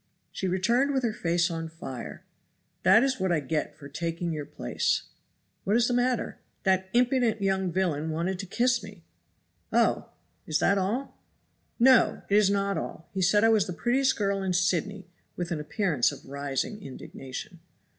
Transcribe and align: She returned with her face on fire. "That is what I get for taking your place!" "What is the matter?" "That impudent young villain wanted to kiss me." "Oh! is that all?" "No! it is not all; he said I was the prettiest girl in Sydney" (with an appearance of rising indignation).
She 0.31 0.47
returned 0.47 0.95
with 0.95 1.03
her 1.03 1.13
face 1.13 1.51
on 1.51 1.69
fire. 1.69 2.23
"That 2.81 3.03
is 3.03 3.19
what 3.19 3.31
I 3.31 3.39
get 3.39 3.77
for 3.77 3.87
taking 3.87 4.31
your 4.31 4.47
place!" 4.47 5.03
"What 5.63 5.75
is 5.75 5.87
the 5.87 5.93
matter?" 5.93 6.39
"That 6.63 6.89
impudent 6.93 7.39
young 7.39 7.71
villain 7.71 8.09
wanted 8.09 8.39
to 8.39 8.47
kiss 8.47 8.81
me." 8.81 9.03
"Oh! 9.71 10.09
is 10.47 10.57
that 10.57 10.79
all?" 10.79 11.19
"No! 11.77 12.23
it 12.29 12.35
is 12.35 12.49
not 12.49 12.79
all; 12.79 13.09
he 13.13 13.21
said 13.21 13.43
I 13.43 13.49
was 13.49 13.67
the 13.67 13.73
prettiest 13.73 14.15
girl 14.17 14.41
in 14.41 14.53
Sydney" 14.53 15.05
(with 15.35 15.51
an 15.51 15.59
appearance 15.59 16.11
of 16.11 16.25
rising 16.25 16.81
indignation). 16.81 17.59